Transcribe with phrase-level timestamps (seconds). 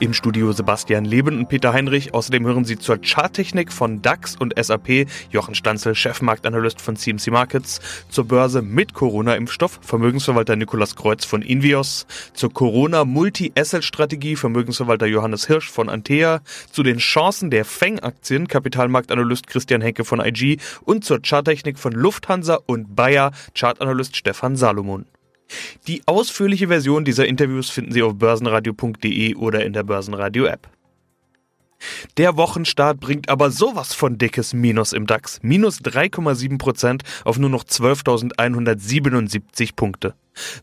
[0.00, 2.14] Im Studio Sebastian Leben und Peter Heinrich.
[2.14, 7.80] Außerdem hören Sie zur Charttechnik von DAX und SAP Jochen Stanzel, Chefmarktanalyst von CMC Markets,
[8.08, 9.80] zur Börse mit Corona-Impfstoff.
[9.82, 14.36] Vermögensverwalter Nikolas Kreuz von Invios, zur Corona-Multi-Asset-Strategie.
[14.36, 16.40] Vermögensverwalter Johannes Hirsch von Antea,
[16.70, 22.58] zu den Chancen der Feng-Aktien Kapitalmarktanalyst Christian Henke von IG und zur Charttechnik von Lufthansa
[22.66, 23.32] und Bayer.
[23.54, 25.06] Chartanalyst Stefan Salomon.
[25.86, 30.68] Die ausführliche Version dieser Interviews finden Sie auf börsenradio.de oder in der Börsenradio-App.
[32.16, 35.38] Der Wochenstart bringt aber sowas von dickes Minus im DAX.
[35.42, 40.14] Minus 3,7% auf nur noch 12.177 Punkte.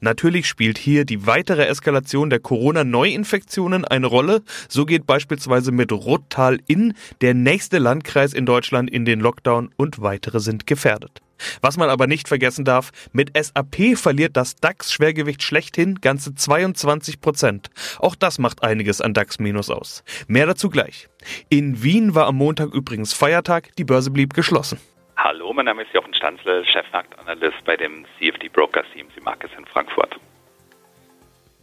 [0.01, 4.43] Natürlich spielt hier die weitere Eskalation der Corona-Neuinfektionen eine Rolle.
[4.67, 10.01] So geht beispielsweise mit Rottal in der nächste Landkreis in Deutschland in den Lockdown und
[10.01, 11.21] weitere sind gefährdet.
[11.61, 17.69] Was man aber nicht vergessen darf, mit SAP verliert das DAX-Schwergewicht schlechthin ganze 22 Prozent.
[17.99, 20.03] Auch das macht einiges an DAX-Minus aus.
[20.27, 21.09] Mehr dazu gleich.
[21.49, 24.79] In Wien war am Montag übrigens Feiertag, die Börse blieb geschlossen.
[25.15, 30.19] Hallo, mein Name ist Jochen Stanzle, Chefmarktanalyst bei dem CFD Broker CMC Markets in Frankfurt.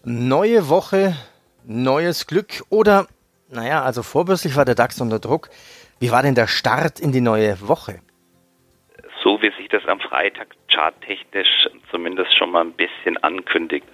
[0.05, 1.15] Neue Woche,
[1.65, 3.07] neues Glück oder,
[3.51, 5.51] naja, also vorbörslich war der DAX unter Druck.
[5.99, 8.01] Wie war denn der Start in die neue Woche?
[9.31, 13.87] So wie sich das am Freitag charttechnisch zumindest schon mal ein bisschen ankündigt.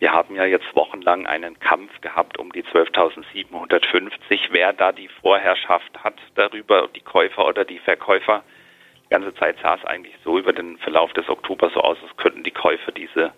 [0.00, 4.48] Wir haben ja jetzt wochenlang einen Kampf gehabt um die 12.750.
[4.50, 8.42] Wer da die Vorherrschaft hat darüber, die Käufer oder die Verkäufer.
[9.04, 12.16] Die ganze Zeit sah es eigentlich so über den Verlauf des Oktobers so aus, als
[12.16, 13.32] könnten die Käufer diese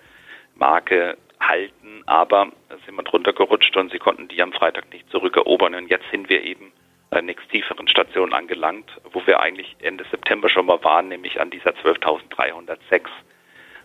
[0.54, 2.50] Marke halten, aber
[2.86, 5.74] sind wir drunter gerutscht und sie konnten die am Freitag nicht zurückerobern.
[5.74, 6.72] Und jetzt sind wir eben
[7.12, 11.50] äh, nächst tieferen Station angelangt, wo wir eigentlich Ende September schon mal waren, nämlich an
[11.50, 13.02] dieser 12.306.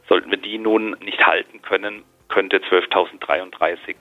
[0.08, 3.96] Sollten wir die nun nicht halten können, könnte 12.033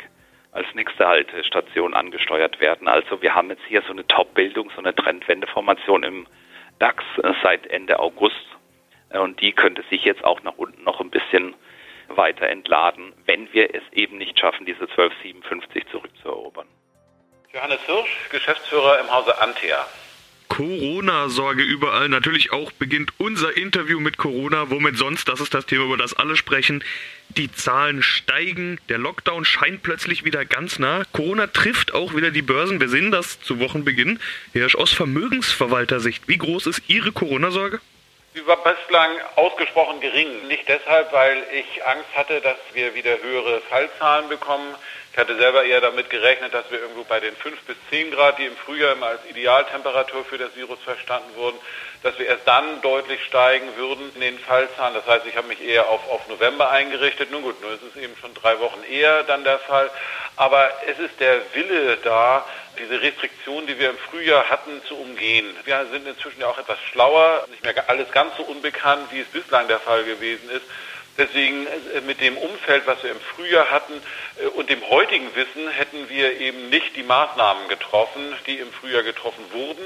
[0.53, 2.89] als nächste Haltestation angesteuert werden.
[2.89, 6.27] Also wir haben jetzt hier so eine Top-Bildung, so eine Trendwendeformation im
[6.79, 8.47] DAX äh, seit Ende August.
[9.11, 11.55] Äh, und die könnte sich jetzt auch nach unten noch ein bisschen
[12.09, 16.69] weiter entladen, wenn wir es eben nicht schaffen, diese 1257 zurückzuerobern.
[17.53, 19.87] Johannes Hirsch, Geschäftsführer im Hause Antea.
[20.49, 22.09] Corona-Sorge überall.
[22.09, 24.71] Natürlich auch beginnt unser Interview mit Corona.
[24.71, 25.29] Womit sonst?
[25.29, 26.85] Das ist das Thema, über das alle sprechen.
[27.29, 28.81] Die Zahlen steigen.
[28.89, 31.03] Der Lockdown scheint plötzlich wieder ganz nah.
[31.13, 32.81] Corona trifft auch wieder die Börsen.
[32.81, 34.21] Wir sehen das zu Wochenbeginn.
[34.53, 37.81] Herr aus Vermögensverwalter-Sicht, wie groß ist Ihre Corona-Sorge?
[38.35, 40.47] Sie war bislang ausgesprochen gering.
[40.47, 44.75] Nicht deshalb, weil ich Angst hatte, dass wir wieder höhere Fallzahlen bekommen.
[45.17, 48.39] Ich hatte selber eher damit gerechnet, dass wir irgendwo bei den 5 bis 10 Grad,
[48.39, 51.57] die im Frühjahr immer als Idealtemperatur für das Virus verstanden wurden,
[52.03, 54.93] dass wir erst dann deutlich steigen würden in den Fallzahlen.
[54.93, 57.31] Das heißt, ich habe mich eher auf, auf November eingerichtet.
[57.31, 59.91] Nun gut, nur ist es eben schon drei Wochen eher dann der Fall.
[60.37, 62.45] Aber es ist der Wille da,
[62.79, 65.47] diese Restriktionen, die wir im Frühjahr hatten, zu umgehen.
[65.65, 69.29] Wir sind inzwischen ja auch etwas schlauer, nicht mehr alles ganz so unbekannt, wie es
[69.29, 70.67] bislang der Fall gewesen ist.
[71.19, 73.95] Deswegen äh, mit dem Umfeld, was wir im Frühjahr hatten
[74.39, 79.03] äh, und dem heutigen Wissen, hätten wir eben nicht die Maßnahmen getroffen, die im Frühjahr
[79.03, 79.83] getroffen wurden.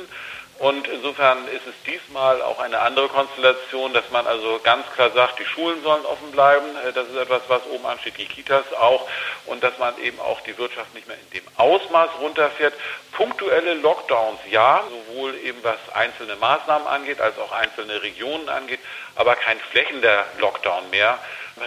[0.60, 5.38] Und insofern ist es diesmal auch eine andere Konstellation, dass man also ganz klar sagt,
[5.38, 6.66] die Schulen sollen offen bleiben.
[6.86, 9.08] Äh, das ist etwas, was oben ansteht, die Kitas auch.
[9.46, 12.74] Und dass man eben auch die Wirtschaft nicht mehr in dem Ausmaß runterfährt.
[13.12, 18.80] Punktuelle Lockdowns, ja, sowohl eben was einzelne Maßnahmen angeht, als auch einzelne Regionen angeht,
[19.16, 21.18] aber kein flächender Lockdown mehr.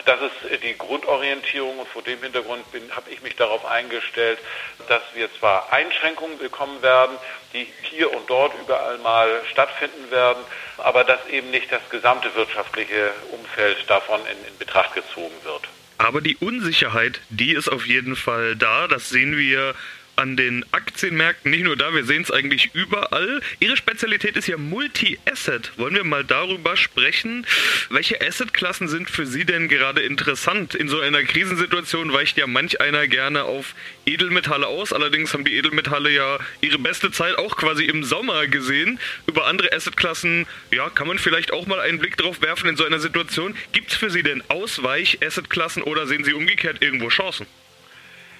[0.06, 2.64] Das ist die Grundorientierung und vor dem Hintergrund
[2.96, 4.40] habe ich mich darauf eingestellt,
[4.88, 7.16] dass wir zwar Einschränkungen bekommen werden,
[7.54, 10.44] die hier und dort überall mal stattfinden werden,
[10.78, 15.68] aber dass eben nicht das gesamte wirtschaftliche Umfeld davon in, in Betracht gezogen wird.
[16.00, 18.88] Aber die Unsicherheit, die ist auf jeden Fall da.
[18.88, 19.76] Das sehen wir
[20.16, 23.42] an den Aktienmärkten, nicht nur da, wir sehen es eigentlich überall.
[23.60, 25.72] Ihre Spezialität ist ja Multi-Asset.
[25.78, 27.46] Wollen wir mal darüber sprechen?
[27.90, 30.76] Welche Assetklassen sind für Sie denn gerade interessant?
[30.76, 34.94] In so einer Krisensituation weicht ja manch einer gerne auf Edelmetalle aus.
[34.94, 39.00] Allerdings haben die Edelmetalle ja ihre beste Zeit auch quasi im Sommer gesehen.
[39.28, 42.86] Über andere Assetklassen, ja, kann man vielleicht auch mal einen Blick drauf werfen in so
[42.86, 43.56] einer Situation.
[43.72, 47.48] Gibt es für Sie denn Ausweich-Assetklassen oder sehen Sie umgekehrt irgendwo Chancen?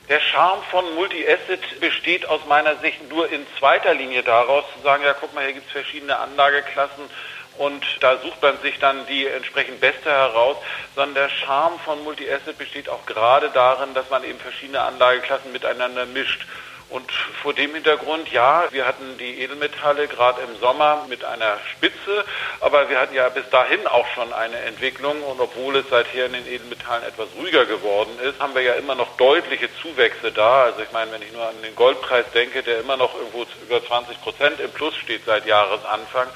[0.10, 5.04] Der Charme von Multi-Asset besteht aus meiner Sicht nur in zweiter Linie daraus, zu sagen,
[5.06, 7.10] ja, guck mal, hier gibt es verschiedene Anlageklassen
[7.58, 10.58] und da sucht man sich dann die entsprechend beste heraus,
[10.96, 16.06] sondern der Charme von Multi-Asset besteht auch gerade darin, dass man eben verschiedene Anlageklassen miteinander
[16.06, 16.46] mischt.
[16.94, 17.12] Und
[17.42, 22.24] vor dem Hintergrund, ja, wir hatten die Edelmetalle gerade im Sommer mit einer Spitze,
[22.60, 26.34] aber wir hatten ja bis dahin auch schon eine Entwicklung und obwohl es seither in
[26.34, 30.66] den Edelmetallen etwas ruhiger geworden ist, haben wir ja immer noch deutliche Zuwächse da.
[30.66, 33.84] Also ich meine, wenn ich nur an den Goldpreis denke, der immer noch irgendwo über
[33.84, 36.28] 20 Prozent im Plus steht seit Jahresanfang.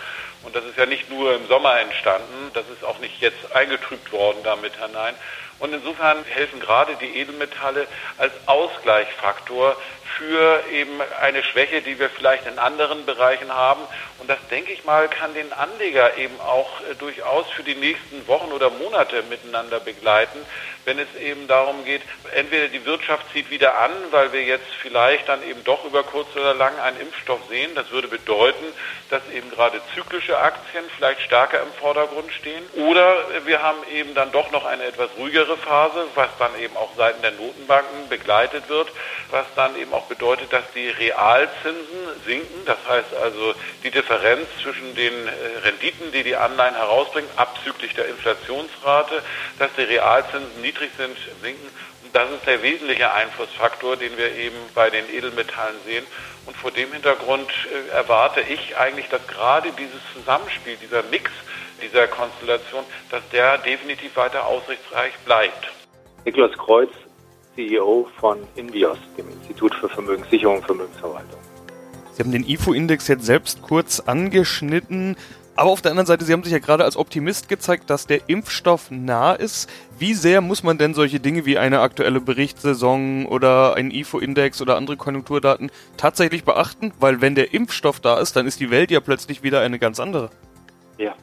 [0.41, 4.11] Und das ist ja nicht nur im Sommer entstanden, das ist auch nicht jetzt eingetrübt
[4.11, 5.13] worden damit hinein.
[5.59, 7.87] Und insofern helfen gerade die Edelmetalle
[8.17, 9.75] als Ausgleichsfaktor
[10.17, 13.81] für eben eine Schwäche, die wir vielleicht in anderen Bereichen haben.
[14.19, 18.27] Und das, denke ich mal, kann den Anleger eben auch äh, durchaus für die nächsten
[18.27, 20.39] Wochen oder Monate miteinander begleiten,
[20.85, 22.01] wenn es eben darum geht,
[22.33, 26.33] entweder die Wirtschaft zieht wieder an, weil wir jetzt vielleicht dann eben doch über kurz
[26.35, 27.75] oder lang einen Impfstoff sehen.
[27.75, 28.63] Das würde bedeuten,
[29.09, 32.63] dass eben gerade zyklische Aktien vielleicht stärker im Vordergrund stehen.
[32.75, 36.91] Oder wir haben eben dann doch noch eine etwas ruhigere Phase, was dann eben auch
[36.95, 38.87] seitens der Notenbanken begleitet wird,
[39.31, 42.65] was dann eben bedeutet, dass die Realzinsen sinken.
[42.65, 43.53] Das heißt also
[43.83, 45.31] die Differenz zwischen den äh,
[45.63, 49.21] Renditen, die die Anleihen herausbringen, abzüglich der Inflationsrate,
[49.59, 51.69] dass die Realzinsen niedrig sind, sinken.
[52.03, 56.05] Und das ist der wesentliche Einflussfaktor, den wir eben bei den Edelmetallen sehen.
[56.45, 61.31] Und vor dem Hintergrund äh, erwarte ich eigentlich, dass gerade dieses Zusammenspiel, dieser Mix
[61.81, 65.67] dieser Konstellation, dass der definitiv weiter aussichtsreich bleibt.
[66.25, 66.89] Niklas Kreuz
[67.57, 71.39] CEO von Invios, dem Institut für Vermögenssicherung und Vermögensverwaltung.
[72.13, 75.17] Sie haben den IFO-Index jetzt selbst kurz angeschnitten.
[75.55, 78.29] Aber auf der anderen Seite, Sie haben sich ja gerade als Optimist gezeigt, dass der
[78.29, 79.67] Impfstoff nah ist.
[79.97, 84.77] Wie sehr muss man denn solche Dinge wie eine aktuelle Berichtssaison oder ein IFO-Index oder
[84.77, 86.93] andere Konjunkturdaten tatsächlich beachten?
[86.99, 89.99] Weil wenn der Impfstoff da ist, dann ist die Welt ja plötzlich wieder eine ganz
[89.99, 90.29] andere.
[90.99, 91.15] Ja,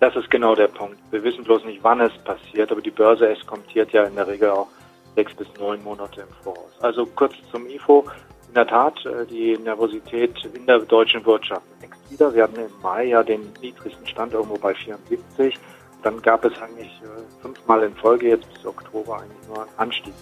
[0.00, 0.96] das ist genau der Punkt.
[1.10, 4.50] Wir wissen bloß nicht, wann es passiert, aber die Börse eskontiert ja in der Regel
[4.50, 4.68] auch
[5.14, 6.70] sechs bis neun Monate im Voraus.
[6.80, 8.04] Also kurz zum IFO.
[8.48, 12.32] In der Tat, äh, die Nervosität in der deutschen Wirtschaft wächst wieder.
[12.34, 15.58] Wir hatten im Mai ja den niedrigsten Stand irgendwo bei 74.
[16.02, 20.14] Dann gab es eigentlich äh, fünfmal in Folge jetzt bis Oktober eigentlich nur einen Anstieg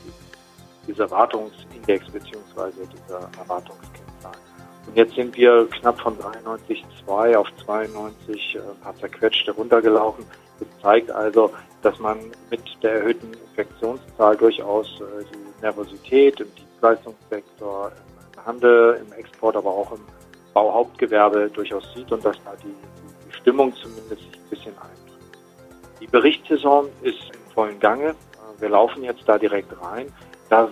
[0.87, 4.33] dieser Erwartungsindex beziehungsweise dieser Erwartungskennzahl.
[4.87, 10.25] Und jetzt sind wir knapp von 93,2 auf 92, äh, ein paar zerquetschte runtergelaufen.
[10.65, 11.51] Das zeigt also,
[11.83, 12.19] dass man
[12.51, 17.93] mit der erhöhten Infektionszahl durchaus äh, die Nervosität im Dienstleistungssektor,
[18.37, 20.01] im Handel, im Export, aber auch im
[20.55, 22.75] Bauhauptgewerbe durchaus sieht und dass da die,
[23.29, 25.39] die Stimmung zumindest sich ein bisschen eindrückt.
[26.01, 28.15] Die Berichtssaison ist im vollen Gange.
[28.59, 30.13] Wir laufen jetzt da direkt rein.
[30.49, 30.69] Da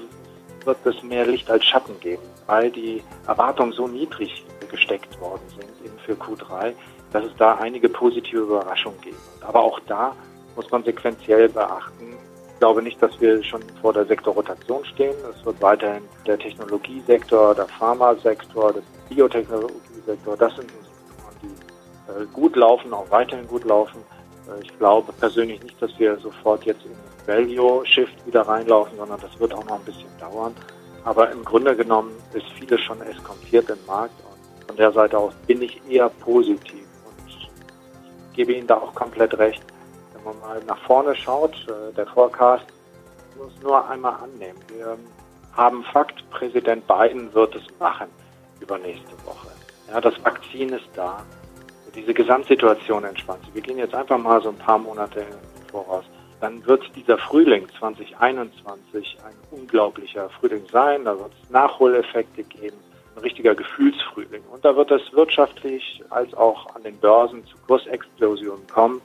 [0.65, 6.01] wird es mehr Licht als Schatten geben, weil die Erwartungen so niedrig gesteckt worden sind
[6.01, 6.75] für Q3,
[7.13, 9.49] dass es da einige positive Überraschungen geben wird.
[9.49, 10.15] Aber auch da
[10.57, 12.15] muss man sequenziell beachten.
[12.53, 15.15] Ich glaube nicht, dass wir schon vor der Sektorrotation stehen.
[15.31, 22.57] Es wird weiterhin der Technologiesektor, der Pharmasektor, der Biotechnologiesektor, das sind Sektoren, die äh, gut
[22.57, 24.03] laufen, auch weiterhin gut laufen.
[24.47, 26.93] Äh, ich glaube persönlich nicht, dass wir sofort jetzt in
[27.27, 30.55] Value-Shift wieder reinlaufen, sondern das wird auch noch ein bisschen dauern.
[31.05, 35.33] Aber im Grunde genommen ist vieles schon eskontiert im Markt und von der Seite aus
[35.47, 36.85] bin ich eher positiv
[38.41, 39.63] gebe Ihnen da auch komplett recht.
[40.15, 42.65] Wenn man mal nach vorne schaut, äh, der Forecast
[43.37, 44.59] muss nur einmal annehmen.
[44.69, 44.97] Wir
[45.55, 48.07] haben Fakt, Präsident Biden wird es machen
[48.59, 49.49] übernächste Woche.
[49.91, 51.23] Ja, das Vakzin ist da.
[51.95, 53.55] Diese Gesamtsituation entspannt sich.
[53.55, 55.27] Wir gehen jetzt einfach mal so ein paar Monate
[55.71, 56.05] voraus.
[56.41, 61.05] Dann wird dieser Frühling 2021 ein unglaublicher Frühling sein.
[61.05, 62.79] Da wird es Nachholeffekte geben,
[63.21, 64.43] richtiger Gefühlsfrühling.
[64.53, 69.01] Und da wird es wirtschaftlich als auch an den Börsen zu Kursexplosionen kommen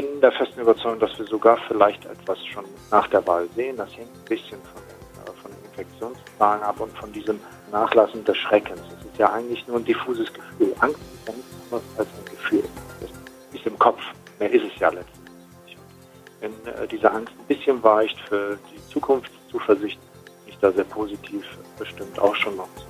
[0.00, 3.76] bin der festen Überzeugung, dass wir sogar vielleicht etwas schon nach der Wahl sehen.
[3.76, 7.40] Das hängt ein bisschen von den, äh, von den Infektionszahlen ab und von diesem
[7.72, 8.80] Nachlassen des Schreckens.
[8.96, 10.72] Es ist ja eigentlich nur ein diffuses Gefühl.
[10.78, 12.64] Angst ist ja nichts anderes als ein Gefühl.
[13.00, 13.10] Das
[13.52, 14.00] ist im Kopf.
[14.38, 15.76] Mehr ist es ja letztendlich.
[16.40, 20.07] Wenn äh, diese Angst ein bisschen weicht für die Zukunftszuversicht, ich
[20.60, 21.44] da sehr positiv
[21.78, 22.84] bestimmt auch schon noch zu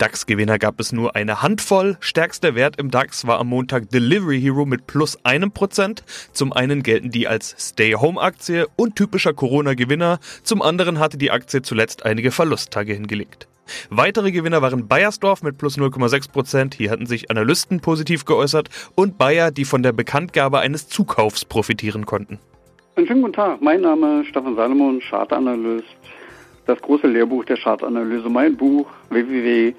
[0.00, 1.98] DAX-Gewinner gab es nur eine Handvoll.
[2.00, 6.04] Stärkster Wert im DAX war am Montag Delivery Hero mit plus einem Prozent.
[6.32, 10.18] Zum einen gelten die als Stay-Home-Aktie und typischer Corona-Gewinner.
[10.42, 13.46] Zum anderen hatte die Aktie zuletzt einige Verlusttage hingelegt.
[13.90, 16.74] Weitere Gewinner waren Bayersdorf mit plus 0,6 Prozent.
[16.74, 22.06] Hier hatten sich Analysten positiv geäußert und Bayer, die von der Bekanntgabe eines Zukaufs profitieren
[22.06, 22.38] konnten.
[22.96, 23.60] Einen schönen guten Tag.
[23.60, 25.99] Mein Name ist Stefan Salomon, Chartanalyst.
[26.70, 29.74] Das große Lehrbuch der Chartanalyse, mein Buch www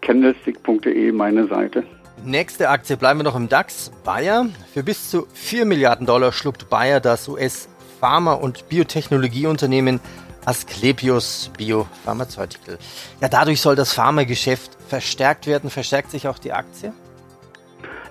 [0.00, 1.82] candlestick.de meine Seite.
[2.24, 3.90] Nächste Aktie bleiben wir noch im DAX.
[4.04, 4.46] Bayer.
[4.72, 9.98] Für bis zu 4 Milliarden Dollar schluckt Bayer das US-Pharma- und Biotechnologieunternehmen
[10.44, 12.78] Asklepios Biopharmaceutical.
[13.20, 15.68] Ja, dadurch soll das Pharmageschäft verstärkt werden.
[15.68, 16.92] Verstärkt sich auch die Aktie?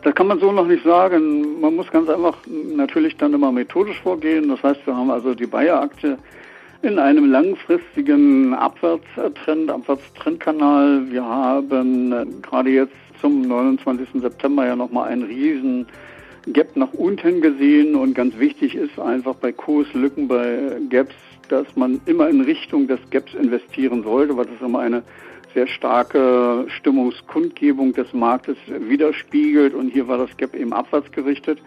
[0.04, 1.62] Das kann man so noch nicht sagen.
[1.62, 2.36] Man muss ganz einfach
[2.76, 4.50] natürlich dann immer methodisch vorgehen.
[4.50, 6.18] Das heißt, wir haben also die Bayer-Aktie
[6.86, 11.10] in einem langfristigen Abwärtstrend, Abwärtstrendkanal.
[11.10, 14.22] Wir haben äh, gerade jetzt zum 29.
[14.22, 15.88] September ja nochmal einen riesen
[16.46, 21.16] Gap nach unten gesehen und ganz wichtig ist einfach bei Kurslücken, bei Gaps,
[21.50, 25.02] dass man immer in Richtung des Gaps investieren sollte, weil das immer eine
[25.56, 31.60] sehr starke Stimmungskundgebung des Marktes widerspiegelt und hier war das Gap eben abwärts gerichtet.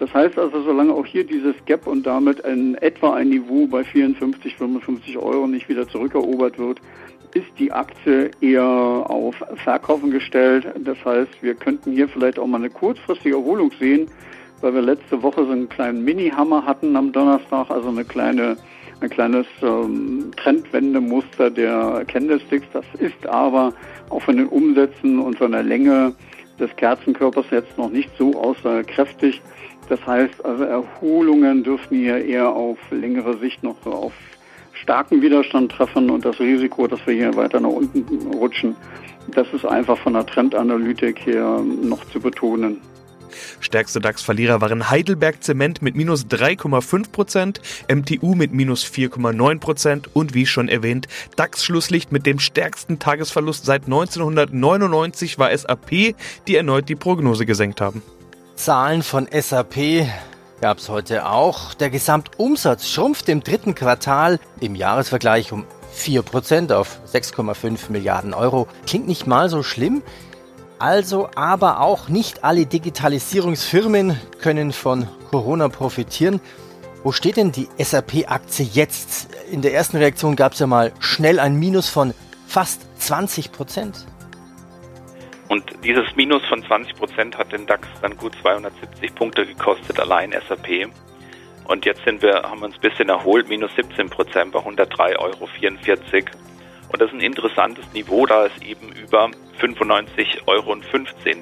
[0.00, 3.84] Das heißt also, solange auch hier dieses Gap und damit in etwa ein Niveau bei
[3.84, 6.80] 54, 55 Euro nicht wieder zurückerobert wird,
[7.34, 10.66] ist die Aktie eher auf Verkaufen gestellt.
[10.78, 14.08] Das heißt, wir könnten hier vielleicht auch mal eine kurzfristige Erholung sehen,
[14.62, 18.56] weil wir letzte Woche so einen kleinen Mini-Hammer hatten am Donnerstag, also eine kleine
[19.04, 22.66] ein kleines ähm, Trendwendemuster der Candlesticks.
[22.72, 23.72] Das ist aber
[24.10, 26.14] auch von den Umsätzen und von der Länge
[26.58, 29.42] des Kerzenkörpers jetzt noch nicht so aussagekräftig.
[29.88, 34.12] Das heißt also Erholungen dürfen hier eher auf längere Sicht noch auf
[34.72, 38.74] starken Widerstand treffen und das Risiko, dass wir hier weiter nach unten rutschen,
[39.28, 42.80] das ist einfach von der Trendanalytik her noch zu betonen.
[43.60, 50.68] Stärkste DAX-Verlierer waren Heidelberg Zement mit minus 3,5%, MTU mit minus 4,9% und wie schon
[50.68, 56.14] erwähnt, DAX-Schlusslicht mit dem stärksten Tagesverlust seit 1999 war SAP,
[56.46, 58.02] die erneut die Prognose gesenkt haben.
[58.56, 60.06] Zahlen von SAP
[60.60, 61.74] gab es heute auch.
[61.74, 65.66] Der Gesamtumsatz schrumpft im dritten Quartal im Jahresvergleich um
[65.96, 68.66] 4% auf 6,5 Milliarden Euro.
[68.86, 70.02] Klingt nicht mal so schlimm.
[70.78, 76.40] Also aber auch nicht alle Digitalisierungsfirmen können von Corona profitieren.
[77.02, 79.28] Wo steht denn die SAP-Aktie jetzt?
[79.50, 82.14] In der ersten Reaktion gab es ja mal schnell ein Minus von
[82.46, 84.06] fast 20 Prozent.
[85.48, 90.32] Und dieses Minus von 20 Prozent hat den DAX dann gut 270 Punkte gekostet, allein
[90.48, 90.88] SAP.
[91.66, 95.18] Und jetzt sind wir, haben wir uns ein bisschen erholt, minus 17 Prozent bei 103,44
[95.18, 95.48] Euro.
[96.88, 100.74] Und das ist ein interessantes Niveau, da es eben über 95,15 Euro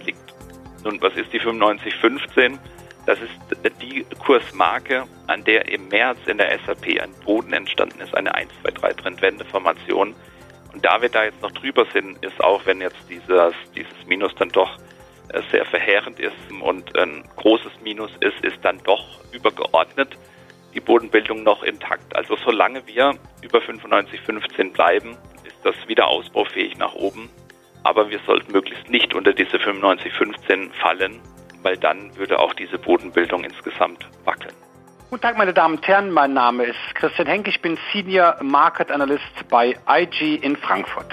[0.04, 0.18] liegt.
[0.84, 2.58] Nun, was ist die 95,15?
[3.06, 3.32] Das ist
[3.80, 8.50] die Kursmarke, an der im März in der SAP ein Boden entstanden ist, eine 1,
[8.62, 10.14] 2, 3 Trendwendeformation.
[10.72, 14.34] Und da wir da jetzt noch drüber sind, ist auch, wenn jetzt dieses, dieses Minus
[14.36, 14.78] dann doch
[15.28, 20.16] äh, sehr verheerend ist und ein großes Minus ist, ist dann doch übergeordnet
[20.74, 22.14] die Bodenbildung noch intakt.
[22.16, 27.28] Also solange wir über 95,15 bleiben, ist das wieder ausbaufähig nach oben.
[27.84, 31.20] Aber wir sollten möglichst nicht unter diese 95,15 fallen,
[31.62, 34.54] weil dann würde auch diese Bodenbildung insgesamt wackeln.
[35.10, 36.10] Guten Tag, meine Damen und Herren.
[36.10, 37.46] Mein Name ist Christian Henk.
[37.46, 41.12] Ich bin Senior Market Analyst bei IG in Frankfurt.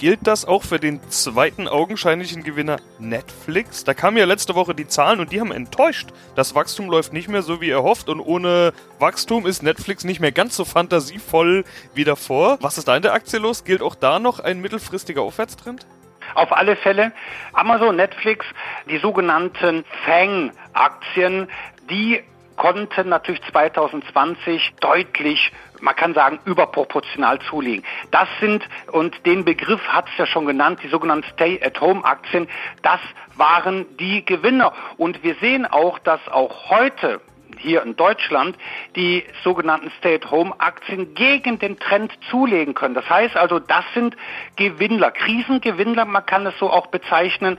[0.00, 3.84] Gilt das auch für den zweiten augenscheinlichen Gewinner Netflix?
[3.84, 6.08] Da kamen ja letzte Woche die Zahlen und die haben enttäuscht.
[6.34, 10.32] Das Wachstum läuft nicht mehr so wie erhofft und ohne Wachstum ist Netflix nicht mehr
[10.32, 11.64] ganz so fantasievoll
[11.94, 12.56] wie davor.
[12.62, 13.64] Was ist da in der Aktie los?
[13.64, 15.86] Gilt auch da noch ein mittelfristiger Aufwärtstrend?
[16.34, 17.12] Auf alle Fälle
[17.52, 18.46] Amazon, Netflix,
[18.88, 21.48] die sogenannten FANG-Aktien,
[21.88, 22.22] die
[22.56, 27.84] konnten natürlich 2020 deutlich man kann sagen, überproportional zulegen.
[28.10, 32.48] Das sind, und den Begriff hat es ja schon genannt, die sogenannten Stay-at-Home-Aktien,
[32.82, 33.00] das
[33.36, 34.72] waren die Gewinner.
[34.96, 37.20] Und wir sehen auch, dass auch heute
[37.60, 38.56] hier in Deutschland
[38.96, 42.94] die sogenannten Stay-at-Home-Aktien gegen den Trend zulegen können.
[42.94, 44.16] Das heißt also, das sind
[44.56, 47.58] Gewinnler, Krisengewinnler, man kann es so auch bezeichnen.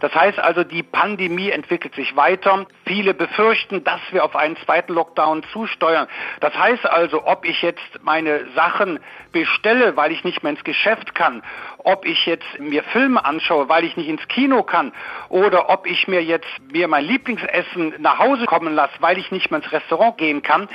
[0.00, 2.66] Das heißt also, die Pandemie entwickelt sich weiter.
[2.84, 6.08] Viele befürchten, dass wir auf einen zweiten Lockdown zusteuern.
[6.40, 8.98] Das heißt also, ob ich jetzt meine Sachen
[9.32, 11.42] bestelle, weil ich nicht mehr ins Geschäft kann,
[11.78, 14.92] ob ich jetzt mir Filme anschaue, weil ich nicht ins Kino kann,
[15.28, 19.41] oder ob ich mir jetzt mir mein Lieblingsessen nach Hause kommen lasse, weil ich nicht
[19.50, 20.68] mehr ins Restaurant gehen kann.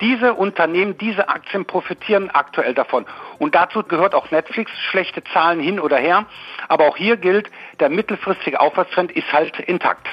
[0.00, 3.06] Diese Unternehmen, diese Aktien profitieren aktuell davon.
[3.38, 6.26] Und dazu gehört auch Netflix, schlechte Zahlen hin oder her.
[6.68, 7.50] Aber auch hier gilt,
[7.80, 10.06] der mittelfristige Aufwärtstrend ist halt intakt.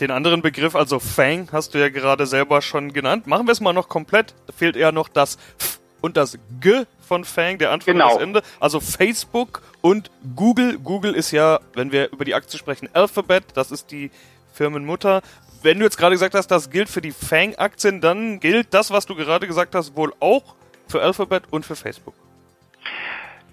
[0.00, 3.26] Den anderen Begriff, also Fang, hast du ja gerade selber schon genannt.
[3.26, 4.34] Machen wir es mal noch komplett.
[4.46, 8.08] Da fehlt eher noch das F und das G von Fang, der Anfang genau.
[8.08, 8.42] und das Ende.
[8.60, 10.78] Also Facebook und Google.
[10.78, 13.44] Google ist ja, wenn wir über die Aktie sprechen, Alphabet.
[13.54, 14.10] Das ist die
[14.52, 15.22] Firmenmutter.
[15.66, 19.04] Wenn du jetzt gerade gesagt hast, das gilt für die Fang-Aktien, dann gilt das, was
[19.04, 20.54] du gerade gesagt hast, wohl auch
[20.86, 22.14] für Alphabet und für Facebook.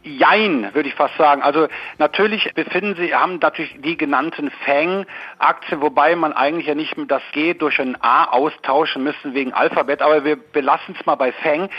[0.06, 1.42] Jein, würde ich fast sagen.
[1.42, 7.22] Also natürlich befinden sie, haben natürlich die genannten Fang-Aktien, wobei man eigentlich ja nicht das
[7.32, 11.70] G durch ein A austauschen müssen wegen Alphabet, aber wir belassen es mal bei Fang.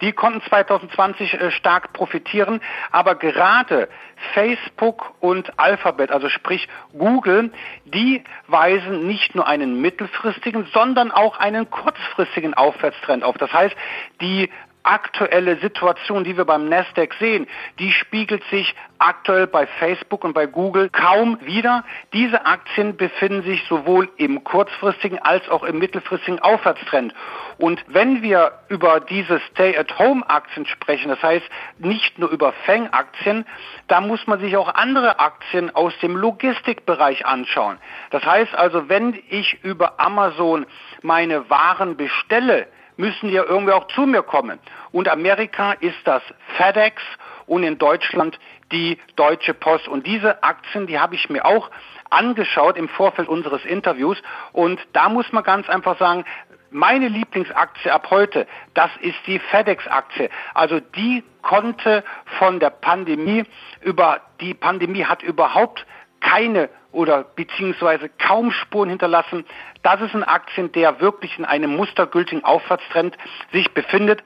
[0.00, 3.90] Die konnten 2020 äh, stark profitieren, aber gerade
[4.32, 7.52] Facebook und Alphabet, also sprich Google,
[7.84, 13.36] die weisen nicht nur einen mittelfristigen, sondern auch einen kurzfristigen Aufwärtstrend auf.
[13.36, 13.76] Das heißt,
[14.22, 14.48] die
[14.84, 17.46] aktuelle Situation, die wir beim Nasdaq sehen,
[17.78, 21.84] die spiegelt sich aktuell bei Facebook und bei Google kaum wieder.
[22.12, 27.14] Diese Aktien befinden sich sowohl im kurzfristigen als auch im mittelfristigen Aufwärtstrend.
[27.58, 31.46] Und wenn wir über diese Stay-at-Home-Aktien sprechen, das heißt
[31.78, 33.46] nicht nur über Fang-Aktien,
[33.88, 37.78] da muss man sich auch andere Aktien aus dem Logistikbereich anschauen.
[38.10, 40.66] Das heißt also, wenn ich über Amazon
[41.02, 44.58] meine Waren bestelle, müssen ja irgendwie auch zu mir kommen.
[44.92, 46.22] Und Amerika ist das
[46.56, 47.02] FedEx
[47.46, 48.38] und in Deutschland
[48.72, 49.88] die Deutsche Post.
[49.88, 51.70] Und diese Aktien, die habe ich mir auch
[52.10, 54.20] angeschaut im Vorfeld unseres Interviews.
[54.52, 56.24] Und da muss man ganz einfach sagen,
[56.70, 60.28] meine Lieblingsaktie ab heute, das ist die FedEx-Aktie.
[60.54, 62.02] Also die konnte
[62.38, 63.44] von der Pandemie
[63.80, 65.86] über, die Pandemie hat überhaupt
[66.20, 69.44] keine oder beziehungsweise kaum Spuren hinterlassen.
[69.82, 73.16] Das ist ein Aktien, der wirklich in einem mustergültigen Aufwärtstrend
[73.52, 74.22] sich befindet.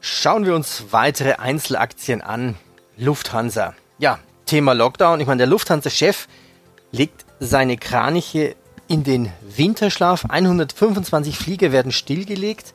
[0.00, 2.56] Schauen wir uns weitere Einzelaktien an.
[2.96, 3.74] Lufthansa.
[3.98, 5.20] Ja, Thema Lockdown.
[5.20, 6.26] Ich meine, der Lufthansa-Chef
[6.90, 8.56] legt seine Kraniche
[8.88, 10.24] in den Winterschlaf.
[10.28, 12.72] 125 Flieger werden stillgelegt.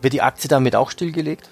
[0.00, 1.48] Wird die Aktie damit auch stillgelegt?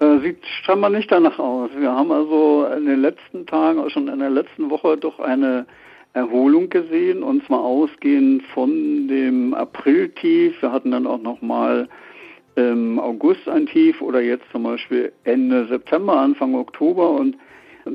[0.00, 1.70] Äh, sieht scheinbar nicht danach aus.
[1.76, 5.66] Wir haben also in den letzten Tagen, schon in der letzten Woche doch eine
[6.14, 10.60] Erholung gesehen und zwar ausgehend von dem April-Tief.
[10.62, 11.86] Wir hatten dann auch nochmal
[12.56, 17.36] im August ein Tief oder jetzt zum Beispiel Ende September, Anfang Oktober und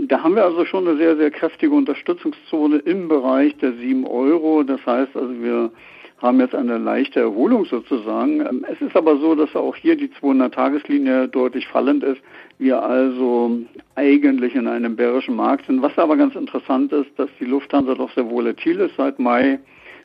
[0.07, 4.63] da haben wir also schon eine sehr, sehr kräftige Unterstützungszone im Bereich der 7 Euro.
[4.63, 5.71] Das heißt also, wir
[6.19, 8.41] haben jetzt eine leichte Erholung sozusagen.
[8.41, 12.22] Ähm, es ist aber so, dass auch hier die 200-Tageslinie deutlich fallend ist.
[12.57, 13.60] Wir also
[13.95, 15.81] eigentlich in einem bärischen Markt sind.
[15.81, 19.60] Was aber ganz interessant ist, dass die Lufthansa doch sehr volatil ist seit Mai.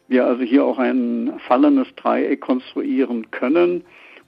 [0.08, 3.84] Wir also hier auch ein fallendes Dreieck konstruieren können.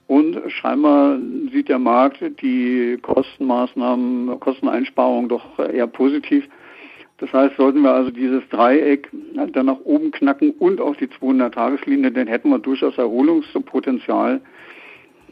[0.07, 1.17] Und scheinbar
[1.51, 6.47] sieht der Markt die Kostenmaßnahmen, Kosteneinsparungen doch eher positiv.
[7.23, 9.09] Das heißt, sollten wir also dieses Dreieck
[9.53, 14.41] dann nach oben knacken und auf die 200-Tageslinie, dann hätten wir durchaus Erholungspotenzial.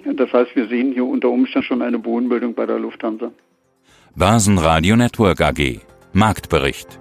[0.06, 3.34] Das heißt, wir sehen hier unter Umständen schon eine Bodenbildung bei der Lufthansa.
[4.16, 5.82] Basen Radio Network AG
[6.14, 6.98] Marktbericht